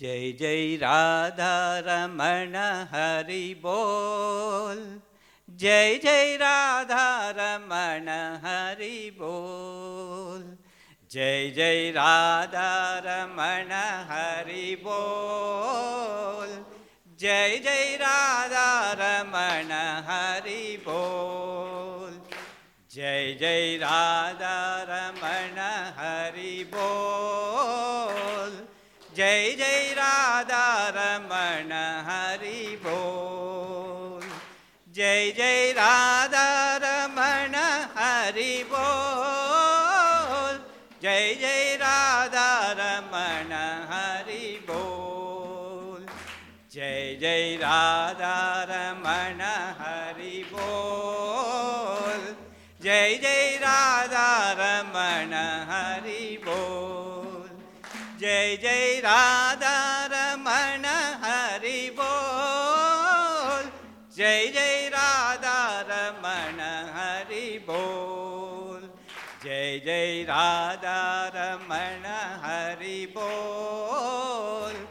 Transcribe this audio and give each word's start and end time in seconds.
जय 0.00 0.32
जय 0.32 0.76
राधा 0.76 1.78
रमण 1.78 2.56
हरि 2.92 3.54
बोल। 3.62 5.00
जय 5.50 6.00
जय 6.04 6.36
राधा 6.36 7.30
रमण 7.30 8.08
हरि 8.44 9.16
बोल। 9.18 10.56
जय 11.10 11.50
जय 11.50 11.90
राधा 11.90 12.98
रमण 12.98 13.72
हरि 14.10 14.76
बोल। 14.84 16.64
जय 17.20 17.56
जय 17.64 17.96
राधा 17.96 18.92
रमण 18.92 19.72
हरि 20.08 20.82
बोल। 20.88 22.20
जय 22.94 23.36
जय 23.40 23.76
राधा 23.76 24.82
रमण 24.82 25.03
हरि 32.08 32.62
बोल 32.84 34.22
जय 34.96 35.30
जय 35.36 35.72
राधा 35.76 36.48
रमण 36.84 37.54
हरि 37.96 38.52
बोल 38.72 40.58
जय 41.02 41.34
जय 41.40 41.76
राधा 41.80 42.50
रमण 42.78 43.52
हरि 43.90 44.46
बोल 44.68 46.06
जय 46.74 47.16
जय 47.20 47.56
राधा 47.62 48.36
रमण 48.70 49.40
हरि 49.80 50.42
बोल 50.52 52.22
जय 52.84 53.14
जय 53.22 53.56
राधा 53.62 54.30
रमण 54.60 55.34
हरि 55.70 56.24
बोल 56.46 57.48
जय 58.20 58.56
जय 58.62 59.00
राधा 59.04 59.73
जय 69.44 69.78
जय 69.78 70.22
राधा 70.22 71.26
रमण 71.34 72.06
हरि 72.44 73.14
बोल। 73.18 74.86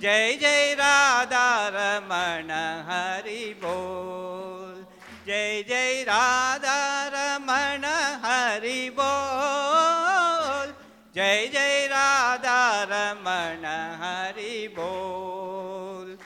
जय 0.00 0.32
जय 0.32 0.74
राधा 0.74 1.68
रमण 1.68 2.50
हरि 2.88 3.54
बोल। 3.64 4.86
जय 5.26 5.62
जय 5.68 6.02
राधा 6.02 7.06
रमण 7.08 7.84
हरि 8.24 8.90
बोल। 8.90 10.74
जय 11.14 11.46
जय 11.46 11.86
राधा 11.86 12.82
रमण 12.82 13.66
हरि 14.02 14.68
बोल। 14.78 16.18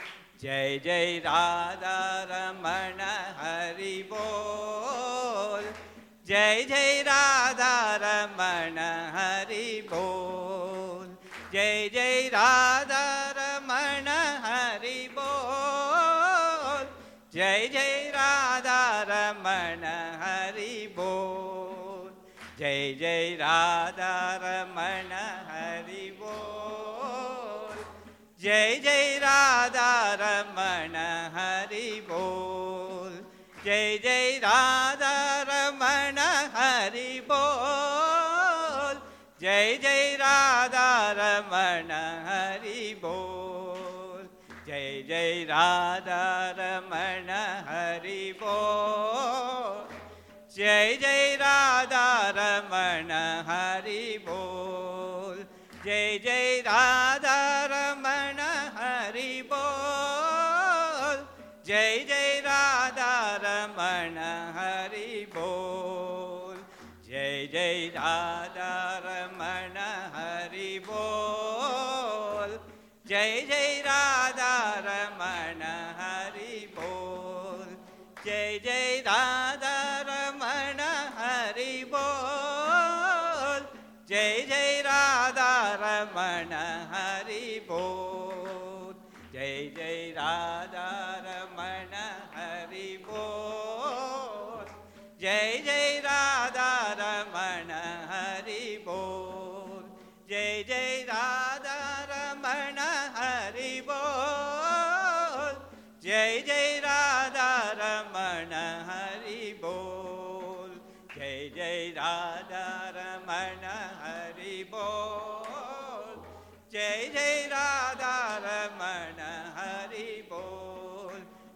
जय 0.42 0.80
जय 0.84 1.18
राधा 1.18 2.22
रमण 2.30 3.00
हरि 3.38 4.08
बोल 4.12 4.61
जय 6.32 6.62
जय 6.62 7.02
राधा 7.02 7.96
रमण 7.96 8.78
हरि 9.14 9.88
बोल। 9.90 11.16
जय 11.52 11.88
जय 11.94 12.28
राधा 12.28 13.30
रमण 13.30 14.08
हरि 14.44 15.08
बोल। 15.18 16.84
जय 17.34 17.68
जय 17.68 18.12
राधा 18.14 19.02
रमण 19.02 19.84
हरि 20.22 20.94
बोल। 20.96 22.12
जय 22.58 22.94
जय 22.94 23.34
राधा 23.34 24.36
रमण 24.42 25.12
हरि 25.50 26.16
बोल। 26.20 27.84
जय 28.42 28.80
जय 28.84 29.18
राधा 29.18 30.14
रमण 30.14 30.96
हरि 31.36 32.06
बोल। 32.08 33.32
जय 33.64 33.98
जय 33.98 34.21
रमण 41.18 41.90
हरि 42.26 42.82
बोल 43.02 44.22
जय 44.66 45.02
जय 45.08 45.44
राधा 45.50 46.24
रमण 46.58 47.30
हरि 47.68 48.22
बोल 48.42 49.86
जय 50.56 50.96
जय 51.02 51.34
राधा 51.42 52.06
रमण 52.36 53.10
हरि 53.48 54.04
बोल 54.28 55.38
जय 55.84 56.18
जय 56.24 56.60
राधा 56.66 57.38
रमण 57.72 58.40
हरि 58.78 59.32
बोल 59.52 61.16
जय 61.66 61.98
जय 62.08 62.21
जय 73.11 73.41
जय 73.49 73.81
राधा 73.85 74.55
रमण 74.85 75.61
हरि 75.99 76.57
बोल 76.77 77.75
जय 78.25 78.59
जय 78.65 78.99
राधा 79.07 79.77
रमण 80.09 80.81
हरि 81.19 81.83
बोल 81.93 83.65
जय 84.09 84.41
जय 84.49 84.81
राधा 84.87 85.53
रमण 85.83 86.50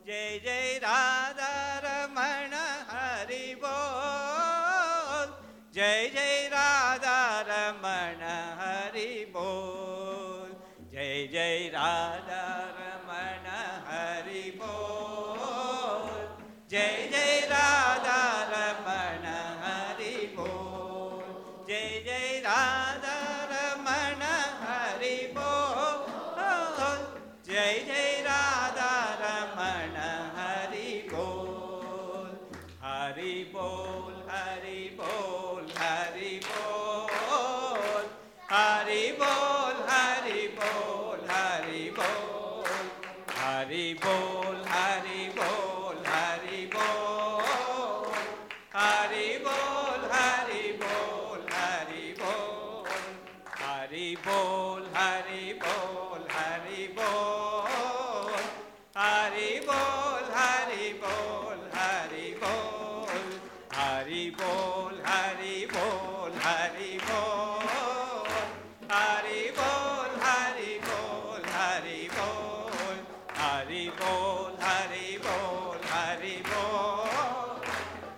जय 0.07 0.41
जय 0.45 0.79
राधा 0.79 1.79
रमण 1.85 2.53
हरि 2.91 3.55
बोल। 3.65 5.33
जय 5.75 6.09
जय 6.15 6.49
राधा 6.49 7.41
रमण 7.41 8.23
हरि 8.61 9.33
बोल। 9.37 10.53
जय 10.93 11.27
जय 11.27 11.69
Radha 11.69 12.56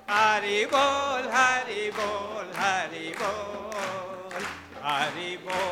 Hari 0.09 0.65
Bol, 0.67 1.23
Hari 1.31 1.91
Bol, 1.93 2.47
Hari 2.57 3.13
Bol, 3.15 4.43
Hari 4.83 5.37
Bol. 5.45 5.68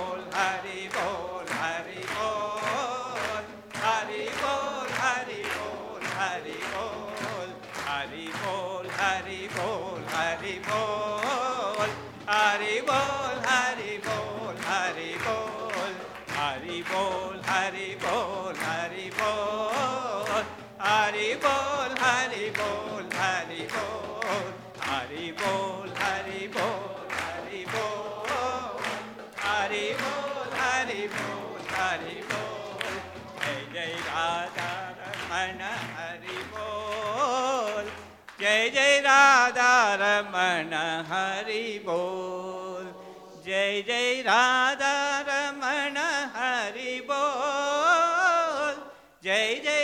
Hari 12.26 12.82
Bol, 12.82 13.38
Hari 13.46 14.02
Bol, 14.02 14.56
Hari 14.66 15.14
Bol, 15.22 15.70
Hari 16.34 16.82
Bol, 16.82 17.38
Hari 17.46 17.94
Bol, 18.02 18.50
Hari 18.58 19.06
Bol, 19.14 19.70
Hari 20.76 21.38
Bol, 21.38 21.94
Hari 22.02 22.50
Bol, 22.58 23.06
Hari 23.14 23.62
Bol, 23.70 24.10
Hari 24.82 25.30
Bol, 25.38 25.86
Hari 26.02 26.42
Bol, 26.50 26.74
Hari 27.14 27.62
Bol, 27.70 28.26
Hari 29.38 29.86
Bol, 30.02 30.50
Hari 30.58 31.06
Bol, 31.14 31.62
Hari 31.78 32.18
Bol, 32.26 32.82
Jai 33.38 33.62
Jai 33.70 33.94
Radha 34.02 34.72
Ramana 34.98 35.72
Hari 35.94 36.38
Bol, 36.50 37.86
Jai 38.40 38.70
Jai 38.74 39.00
Radha 39.06 39.96
Ramana 40.02 41.04
Hari 41.06 41.78
Bol. 41.84 42.15
जय 43.82 44.22
राधा 44.22 44.94
रमण 45.28 45.96
हरि 46.36 47.00
बोल। 47.10 48.74
जय 49.24 49.54
जय 49.64 49.75